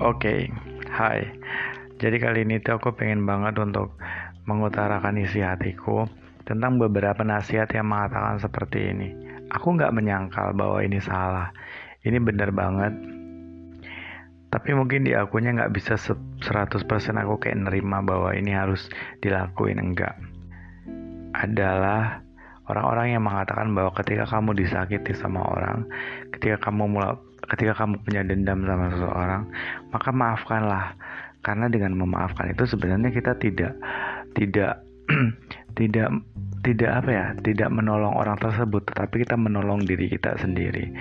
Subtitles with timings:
[0.00, 0.48] Oke,
[0.96, 1.28] hai.
[2.00, 4.00] Jadi kali ini tuh aku pengen banget untuk
[4.48, 6.08] mengutarakan isi hatiku
[6.48, 9.12] tentang beberapa nasihat yang mengatakan seperti ini.
[9.52, 11.52] Aku nggak menyangkal bahwa ini salah.
[12.00, 12.96] Ini bener banget.
[14.48, 16.48] Tapi mungkin di akunya nggak bisa 100%
[17.20, 18.88] aku kayak nerima bahwa ini harus
[19.20, 20.16] dilakuin enggak.
[21.36, 22.24] Adalah
[22.72, 25.84] orang-orang yang mengatakan bahwa ketika kamu disakiti sama orang,
[26.32, 27.20] ketika kamu mulai
[27.50, 29.42] ketika kamu punya dendam sama seseorang,
[29.90, 30.86] maka maafkanlah.
[31.40, 33.72] Karena dengan memaafkan itu sebenarnya kita tidak
[34.36, 34.84] tidak
[35.78, 36.08] tidak
[36.60, 40.92] tidak apa ya, tidak menolong orang tersebut, tetapi kita menolong diri kita sendiri.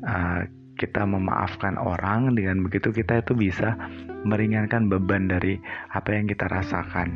[0.00, 0.48] Uh,
[0.80, 3.76] kita memaafkan orang dengan begitu kita itu bisa
[4.24, 5.60] meringankan beban dari
[5.92, 7.12] apa yang kita rasakan.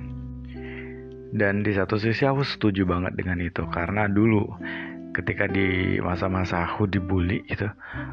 [1.35, 4.47] Dan di satu sisi aku setuju banget dengan itu karena dulu
[5.16, 7.65] ketika di masa-masa aku dibully gitu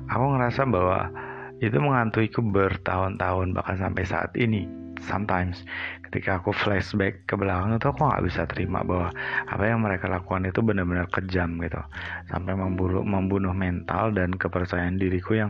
[0.07, 1.11] aku ngerasa bahwa
[1.59, 4.63] itu mengantuiku bertahun-tahun bahkan sampai saat ini
[5.03, 5.67] sometimes
[6.13, 9.09] ketika aku flashback ke belakang itu aku nggak bisa terima bahwa
[9.49, 11.81] apa yang mereka lakukan itu benar-benar kejam gitu.
[12.29, 15.49] Sampai membunuh membunuh mental dan kepercayaan diriku yang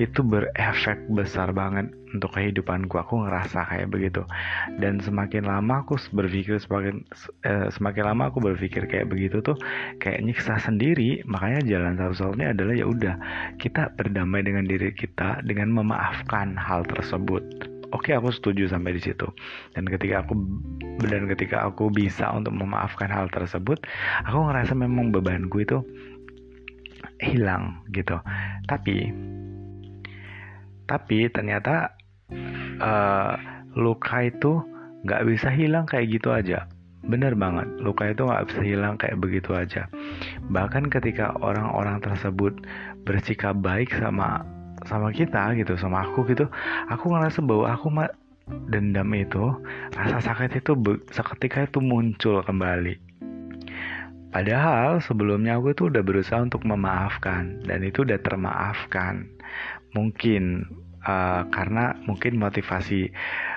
[0.00, 2.96] itu berefek besar banget untuk kehidupanku.
[2.96, 4.24] Aku ngerasa kayak begitu.
[4.80, 7.04] Dan semakin lama aku berpikir semakin
[7.44, 9.60] eh, semakin lama aku berpikir kayak begitu tuh
[10.00, 11.20] kayak nyiksa sendiri.
[11.28, 13.14] Makanya jalan satu-satunya adalah ya udah
[13.60, 19.02] kita berdamai dengan diri kita dengan memaafkan hal tersebut oke okay, aku setuju sampai di
[19.02, 19.26] situ.
[19.72, 20.34] Dan ketika aku
[21.06, 23.78] dan ketika aku bisa untuk memaafkan hal tersebut
[24.26, 25.78] aku ngerasa memang bebanku itu
[27.22, 28.18] hilang gitu.
[28.66, 29.12] Tapi
[30.88, 31.92] tapi ternyata
[32.80, 33.34] uh,
[33.76, 34.64] luka itu
[35.04, 36.64] nggak bisa hilang kayak gitu aja.
[37.04, 39.86] Bener banget luka itu nggak bisa hilang kayak begitu aja.
[40.50, 42.58] Bahkan ketika orang-orang tersebut
[43.04, 44.42] bersikap baik sama
[44.88, 46.48] sama kita gitu sama aku gitu.
[46.88, 48.08] Aku ngerasa bahwa aku mah
[48.72, 49.52] dendam itu
[49.92, 50.72] rasa sakit itu
[51.12, 52.96] seketika itu muncul kembali.
[54.28, 59.28] Padahal sebelumnya aku itu udah berusaha untuk memaafkan dan itu udah termaafkan.
[59.96, 60.68] Mungkin
[61.04, 63.08] uh, karena mungkin motivasi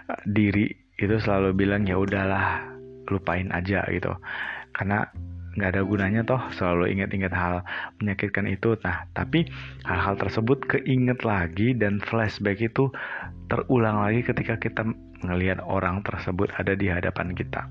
[0.07, 2.63] uh, diri itu selalu bilang ya udahlah
[3.11, 4.15] lupain aja gitu.
[4.71, 5.11] Karena
[5.55, 7.65] nggak ada gunanya toh selalu ingat-ingat hal
[7.99, 8.79] menyakitkan itu.
[8.83, 9.47] Nah tapi
[9.83, 12.87] hal-hal tersebut keinget lagi dan flashback itu
[13.51, 14.87] terulang lagi ketika kita
[15.27, 17.67] melihat orang tersebut ada di hadapan kita.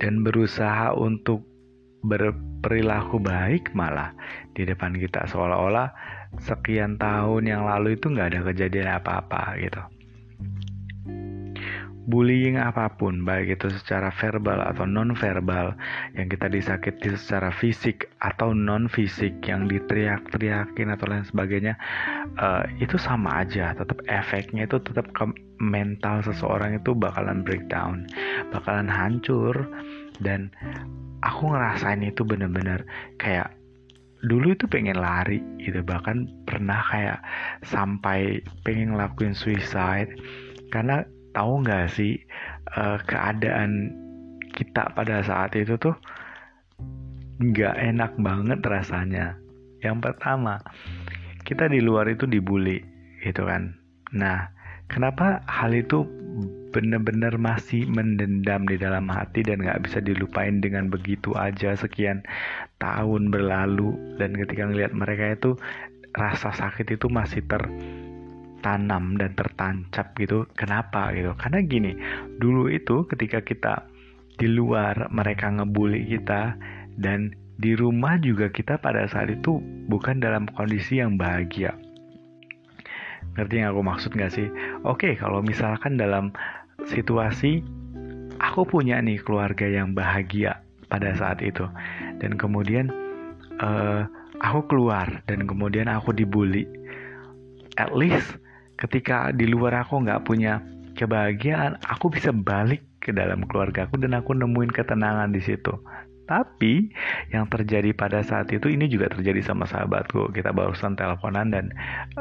[0.00, 1.44] Dan berusaha untuk
[2.00, 4.16] berperilaku baik malah
[4.56, 5.28] di depan kita.
[5.28, 5.92] Seolah-olah
[6.40, 9.99] sekian tahun yang lalu itu nggak ada kejadian apa-apa gitu
[12.10, 15.78] bullying apa pun, baik itu secara verbal atau non verbal,
[16.18, 21.78] yang kita disakiti secara fisik atau non fisik, yang diteriak-teriakin atau lain sebagainya,
[22.36, 23.72] uh, itu sama aja.
[23.78, 25.30] Tetap efeknya itu tetap ke
[25.62, 28.10] mental seseorang itu bakalan breakdown,
[28.50, 29.54] bakalan hancur,
[30.18, 30.50] dan
[31.22, 32.84] aku ngerasain itu bener-bener
[33.22, 33.54] kayak
[34.20, 37.24] dulu itu pengen lari gitu bahkan pernah kayak
[37.64, 40.12] sampai pengen ngelakuin suicide
[40.68, 42.18] karena tahu nggak sih
[42.76, 43.94] uh, keadaan
[44.50, 45.94] kita pada saat itu tuh
[47.40, 49.38] nggak enak banget rasanya.
[49.80, 50.60] Yang pertama,
[51.48, 52.84] kita di luar itu dibully,
[53.24, 53.72] gitu kan.
[54.12, 54.52] Nah,
[54.92, 56.04] kenapa hal itu
[56.70, 62.22] benar-benar masih mendendam di dalam hati dan nggak bisa dilupain dengan begitu aja sekian
[62.78, 63.90] tahun berlalu
[64.22, 65.50] dan ketika ngelihat mereka itu
[66.14, 67.62] rasa sakit itu masih ter
[68.60, 70.44] tertanam dan tertancap gitu.
[70.52, 71.32] Kenapa gitu?
[71.40, 71.96] Karena gini,
[72.36, 73.88] dulu itu ketika kita
[74.36, 76.60] di luar mereka ngebully kita
[77.00, 79.56] dan di rumah juga kita pada saat itu
[79.88, 81.72] bukan dalam kondisi yang bahagia.
[83.36, 84.48] Ngerti yang aku maksud gak sih?
[84.84, 86.36] Oke, kalau misalkan dalam
[86.84, 87.64] situasi
[88.40, 91.64] aku punya nih keluarga yang bahagia pada saat itu
[92.20, 92.88] dan kemudian
[93.60, 94.08] uh,
[94.40, 96.64] aku keluar dan kemudian aku dibully
[97.76, 98.39] at least
[98.80, 100.64] ketika di luar aku nggak punya
[100.96, 105.72] kebahagiaan, aku bisa balik ke dalam keluarga aku dan aku nemuin ketenangan di situ.
[106.30, 106.86] Tapi
[107.34, 110.30] yang terjadi pada saat itu ini juga terjadi sama sahabatku.
[110.30, 111.74] Kita barusan teleponan dan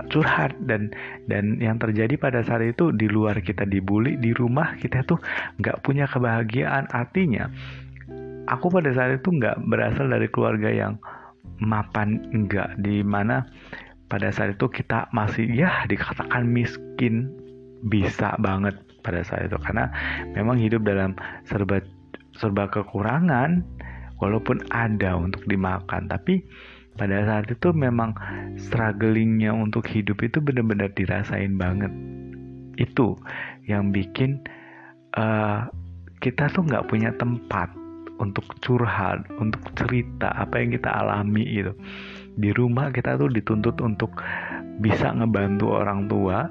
[0.10, 0.90] curhat dan
[1.30, 5.22] dan yang terjadi pada saat itu di luar kita dibully, di rumah kita tuh
[5.62, 6.90] nggak punya kebahagiaan.
[6.90, 7.54] Artinya
[8.50, 10.98] aku pada saat itu nggak berasal dari keluarga yang
[11.62, 13.46] mapan enggak di mana
[14.10, 17.30] pada saat itu kita masih ya dikatakan miskin
[17.88, 18.76] bisa banget
[19.06, 19.58] pada saat itu.
[19.62, 19.88] Karena
[20.34, 21.16] memang hidup dalam
[21.48, 21.80] serba
[22.36, 23.64] serba kekurangan
[24.20, 26.10] walaupun ada untuk dimakan.
[26.10, 26.44] Tapi
[27.00, 28.12] pada saat itu memang
[28.60, 31.94] strugglingnya untuk hidup itu benar-benar dirasain banget.
[32.76, 33.16] Itu
[33.70, 34.44] yang bikin
[35.16, 35.70] uh,
[36.20, 37.72] kita tuh nggak punya tempat
[38.20, 41.72] untuk curhat, untuk cerita apa yang kita alami gitu.
[42.40, 44.16] Di rumah kita tuh dituntut untuk
[44.80, 46.48] bisa ngebantu orang tua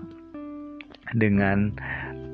[1.17, 1.73] dengan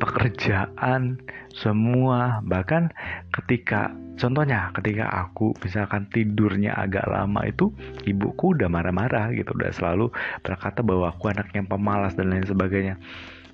[0.03, 1.23] pekerjaan
[1.55, 2.43] semua.
[2.43, 2.91] Bahkan
[3.31, 7.71] ketika contohnya ketika aku misalkan tidurnya agak lama itu
[8.07, 10.11] ibuku udah marah-marah gitu udah selalu
[10.43, 12.99] berkata bahwa aku anak yang pemalas dan lain sebagainya.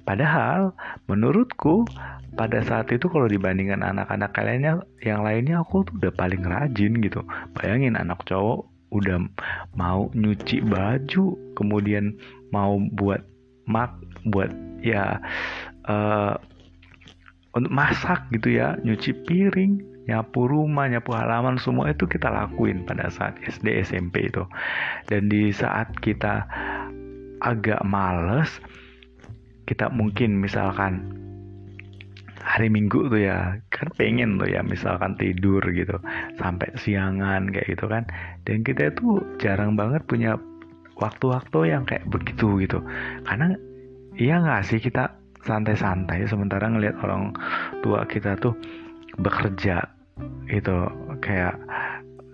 [0.00, 0.72] Padahal
[1.06, 1.84] menurutku
[2.34, 7.20] pada saat itu kalau dibandingkan anak-anak kaliannya yang lainnya aku tuh udah paling rajin gitu.
[7.52, 9.22] Bayangin anak cowok udah
[9.78, 12.14] mau nyuci baju kemudian
[12.50, 13.22] mau buat
[13.70, 13.94] mak
[14.26, 14.50] buat
[14.82, 15.22] ya
[15.86, 16.34] uh,
[17.54, 23.06] untuk masak gitu ya nyuci piring nyapu rumah nyapu halaman semua itu kita lakuin pada
[23.14, 24.42] saat SD SMP itu.
[25.06, 26.50] Dan di saat kita
[27.40, 28.58] agak males
[29.70, 31.19] kita mungkin misalkan
[32.40, 36.00] hari Minggu tuh ya kan pengen tuh ya misalkan tidur gitu
[36.40, 38.08] sampai siangan kayak gitu kan.
[38.48, 40.40] Dan kita itu jarang banget punya
[40.96, 42.80] waktu-waktu yang kayak begitu gitu.
[43.28, 43.54] Karena
[44.16, 45.12] iya nggak sih kita
[45.44, 47.32] santai-santai sementara ngelihat orang
[47.80, 48.52] tua kita tuh
[49.20, 49.80] bekerja
[50.52, 50.76] itu
[51.24, 51.56] kayak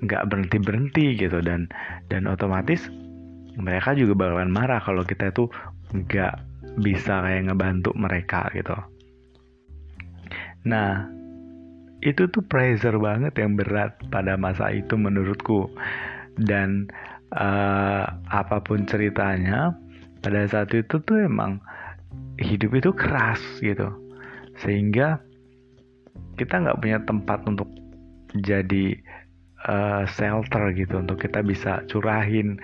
[0.07, 1.43] nggak berhenti berhenti gitu.
[1.43, 1.67] Dan
[2.07, 2.87] dan otomatis
[3.59, 5.51] mereka juga bakalan marah kalau kita tuh
[5.91, 6.35] nggak
[6.77, 8.77] bisa kayak ngebantu mereka gitu
[10.67, 11.17] nah
[12.05, 15.71] itu tuh pressure banget yang berat pada masa itu menurutku.
[16.37, 16.87] Dan
[17.33, 19.73] uh, apa pun ceritanya
[20.21, 21.59] pada saat itu tuh emang
[22.37, 23.89] hidup itu keras gitu.
[24.61, 25.19] Sehingga
[26.37, 27.69] kita nggak punya tempat untuk
[28.37, 29.01] jadi
[29.65, 32.61] uh, shelter gitu untuk kita bisa curahin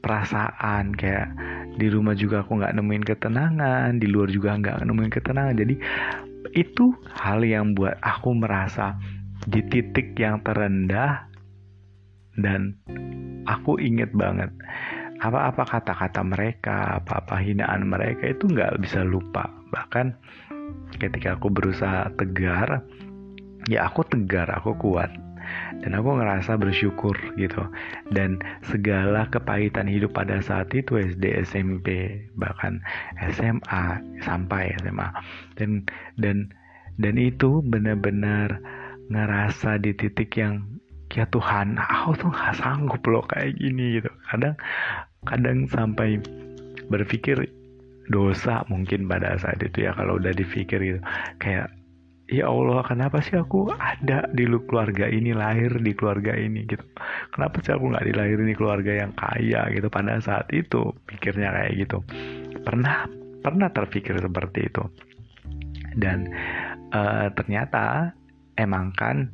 [0.00, 0.94] perasaan.
[0.94, 1.34] Kayak
[1.76, 5.56] di rumah juga aku nggak nemuin ketenangan di luar juga nggak nemuin ketenangan.
[5.58, 5.74] Jadi
[6.54, 8.98] itu hal yang buat aku merasa
[9.46, 11.26] di titik yang terendah
[12.36, 12.76] dan
[13.48, 14.52] aku inget banget
[15.20, 19.48] apa-apa kata-kata mereka, apa-apa hinaan mereka itu nggak bisa lupa.
[19.72, 20.12] Bahkan
[21.00, 22.84] ketika aku berusaha tegar,
[23.68, 25.08] ya aku tegar, aku kuat.
[25.82, 27.62] Dan aku ngerasa bersyukur gitu.
[28.12, 32.80] Dan segala kepahitan hidup pada saat itu SD, SMP, bahkan
[33.34, 35.08] SMA sampai SMA.
[35.58, 35.86] Dan
[36.18, 36.50] dan
[36.96, 38.60] dan itu benar-benar
[39.12, 40.64] ngerasa di titik yang
[41.14, 44.58] ya Tuhan aku tuh nggak sanggup loh kayak gini gitu kadang
[45.22, 46.18] kadang sampai
[46.90, 47.46] berpikir
[48.10, 51.00] dosa mungkin pada saat itu ya kalau udah dipikir gitu
[51.42, 51.70] kayak
[52.26, 56.82] ya Allah kenapa sih aku ada di keluarga ini lahir di keluarga ini gitu?
[57.30, 59.86] Kenapa sih aku nggak dilahirin di keluarga yang kaya gitu?
[59.86, 61.98] Pada saat itu pikirnya kayak gitu.
[62.66, 63.06] Pernah
[63.46, 64.82] pernah terpikir seperti itu.
[65.96, 66.26] Dan
[66.90, 68.10] uh, ternyata
[68.58, 69.30] emang kan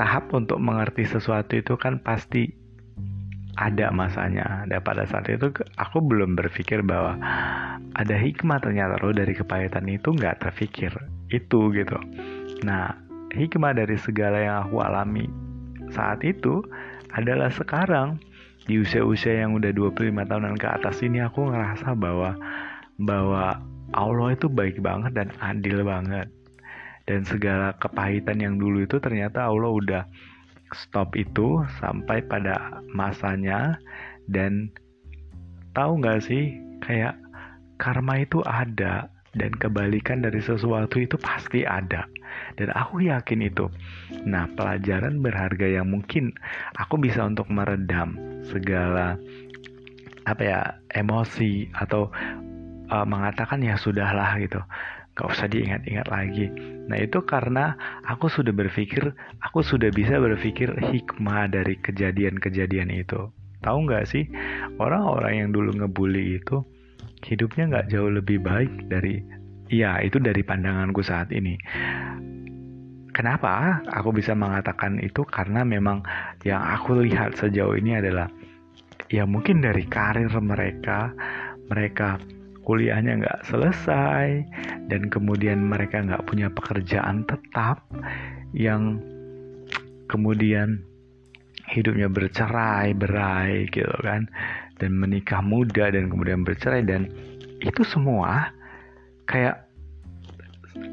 [0.00, 2.48] tahap untuk mengerti sesuatu itu kan pasti
[3.60, 4.64] ada masanya.
[4.64, 7.20] Dan pada saat itu aku belum berpikir bahwa
[7.92, 11.98] ada hikmah ternyata loh dari kepahitan itu nggak terpikir itu gitu.
[12.64, 12.92] Nah
[13.32, 15.26] hikmah dari segala yang aku alami
[15.92, 16.64] saat itu
[17.12, 18.20] adalah sekarang.
[18.68, 22.36] Di usia-usia yang udah 25 tahunan ke atas ini aku ngerasa bahwa
[23.00, 23.64] bahwa
[23.96, 26.28] Allah itu baik banget dan adil banget.
[27.08, 30.02] Dan segala kepahitan yang dulu itu ternyata Allah udah
[30.76, 33.80] stop itu sampai pada masanya.
[34.28, 34.68] Dan
[35.72, 37.16] tahu nggak sih kayak
[37.80, 42.04] karma itu ada dan kebalikan dari sesuatu itu pasti ada
[42.58, 43.70] dan aku yakin itu
[44.26, 46.34] nah pelajaran berharga yang mungkin
[46.76, 48.18] aku bisa untuk meredam
[48.50, 49.16] segala
[50.28, 50.60] apa ya
[50.92, 52.12] emosi atau
[52.92, 54.60] uh, mengatakan ya sudahlah gitu
[55.18, 56.46] gak usah diingat-ingat lagi.
[56.86, 57.74] Nah itu karena
[58.06, 63.26] aku sudah berpikir, aku sudah bisa berpikir hikmah dari kejadian-kejadian itu.
[63.58, 64.30] Tahu nggak sih
[64.78, 66.62] orang-orang yang dulu ngebully itu
[67.24, 69.22] hidupnya nggak jauh lebih baik dari,
[69.70, 71.58] ya itu dari pandanganku saat ini.
[73.14, 75.26] Kenapa aku bisa mengatakan itu?
[75.26, 76.06] Karena memang
[76.46, 78.30] yang aku lihat sejauh ini adalah
[79.10, 81.10] ya mungkin dari karir mereka,
[81.66, 82.22] mereka
[82.68, 84.44] kuliahnya nggak selesai
[84.92, 87.80] dan kemudian mereka nggak punya pekerjaan tetap
[88.52, 89.00] yang
[90.04, 90.84] kemudian
[91.68, 94.28] hidupnya bercerai berai gitu kan
[94.78, 97.10] dan menikah muda dan kemudian bercerai dan
[97.62, 98.54] itu semua
[99.26, 99.66] kayak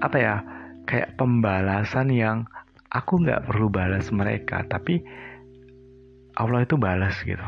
[0.02, 0.36] apa ya
[0.90, 2.46] kayak pembalasan yang
[2.90, 5.02] aku nggak perlu balas mereka tapi
[6.36, 7.42] Allah itu balas gitu.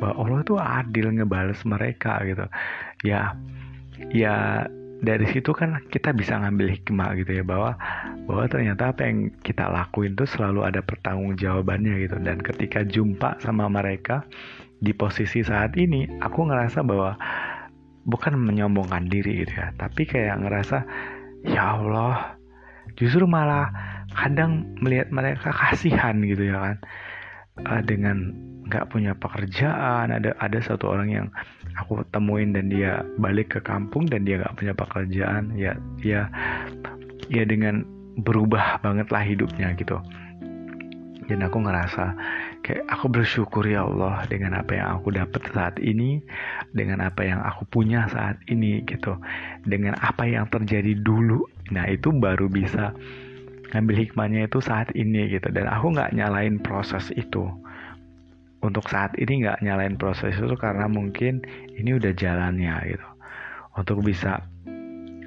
[0.00, 2.44] Bahwa Allah itu adil ngebales mereka gitu.
[3.04, 3.36] Ya
[4.08, 4.64] ya
[5.00, 7.76] dari situ kan kita bisa ngambil hikmah gitu ya bahwa
[8.28, 12.16] bahwa ternyata apa yang kita lakuin tuh selalu ada pertanggungjawabannya gitu.
[12.20, 14.28] Dan ketika jumpa sama mereka
[14.80, 17.16] di posisi saat ini aku ngerasa bahwa
[18.08, 20.88] bukan menyombongkan diri gitu ya tapi kayak ngerasa
[21.44, 22.40] ya Allah
[22.96, 23.68] justru malah
[24.16, 26.76] kadang melihat mereka kasihan gitu ya kan
[27.68, 28.32] uh, dengan
[28.70, 31.26] nggak punya pekerjaan ada ada satu orang yang
[31.78, 36.26] aku temuin dan dia balik ke kampung dan dia nggak punya pekerjaan ya ya
[37.30, 37.86] ya dengan
[38.20, 39.98] berubah banget lah hidupnya gitu.
[41.30, 42.10] Dan aku ngerasa
[42.66, 46.18] kayak aku bersyukur ya Allah dengan apa yang aku dapat saat ini
[46.74, 49.14] dengan apa yang aku punya saat ini gitu.
[49.62, 51.46] Dengan apa yang terjadi dulu.
[51.70, 52.90] Nah itu baru bisa
[53.70, 55.54] ngambil hikmahnya itu saat ini gitu.
[55.54, 57.46] Dan aku nggak nyalain proses itu
[58.60, 61.40] untuk saat ini nggak nyalain proses itu karena mungkin
[61.76, 63.08] ini udah jalannya gitu.
[63.76, 64.44] Untuk bisa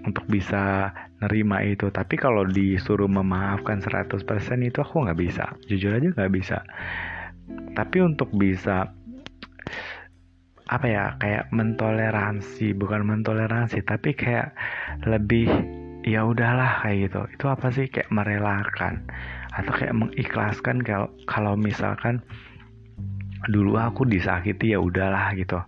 [0.04, 0.92] untuk bisa
[1.24, 1.88] nerima itu.
[1.90, 4.20] Tapi kalau disuruh memaafkan 100%
[4.62, 5.56] itu aku nggak bisa.
[5.66, 6.58] Jujur aja nggak bisa.
[7.74, 8.92] Tapi untuk bisa
[10.64, 14.56] apa ya kayak mentoleransi bukan mentoleransi tapi kayak
[15.06, 15.46] lebih
[16.04, 17.22] ya udahlah kayak gitu.
[17.40, 17.88] Itu apa sih?
[17.88, 19.08] Kayak merelakan.
[19.56, 22.20] Atau kayak mengikhlaskan kalau kalau misalkan
[23.50, 25.60] dulu aku disakiti ya udahlah gitu.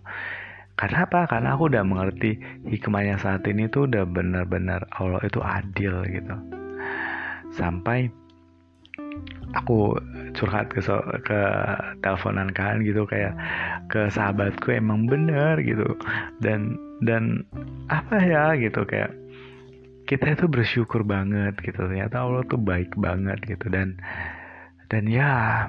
[0.76, 1.24] Karena apa?
[1.24, 2.36] Karena aku udah mengerti
[2.68, 6.36] hikmahnya saat ini tuh udah benar-benar Allah itu adil gitu.
[7.56, 8.12] Sampai
[9.56, 9.96] aku
[10.36, 11.40] curhat ke so, ke
[12.04, 13.32] teleponan kan gitu kayak
[13.88, 15.96] ke sahabatku emang bener gitu.
[16.44, 17.48] Dan dan
[17.88, 19.16] apa ya gitu kayak
[20.04, 21.88] kita itu bersyukur banget gitu.
[21.88, 23.72] Ternyata Allah tuh baik banget gitu.
[23.72, 23.96] Dan
[24.92, 25.66] dan ya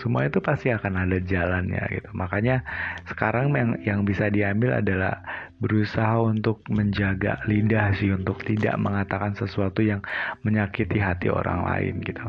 [0.00, 2.10] semua itu pasti akan ada jalannya gitu.
[2.16, 2.64] Makanya
[3.06, 5.20] sekarang yang yang bisa diambil adalah
[5.60, 10.00] berusaha untuk menjaga lidah sih untuk tidak mengatakan sesuatu yang
[10.42, 12.24] menyakiti hati orang lain gitu.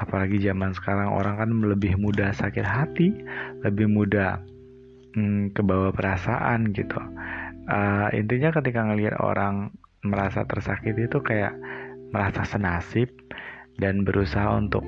[0.00, 3.12] Apalagi zaman sekarang orang kan lebih mudah sakit hati
[3.60, 4.40] lebih mudah
[5.12, 6.96] hmm, kebawa perasaan gitu.
[7.70, 9.70] Uh, intinya ketika ngelihat orang
[10.02, 11.52] merasa tersakiti itu kayak
[12.10, 13.12] merasa senasib
[13.78, 14.82] dan berusaha untuk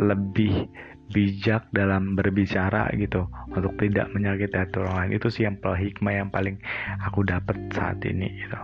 [0.00, 0.68] lebih
[1.10, 6.30] bijak dalam berbicara gitu untuk tidak menyakiti hati orang lain itu sih yang hikmah yang
[6.30, 6.56] paling
[7.02, 8.60] aku dapat saat ini gitu.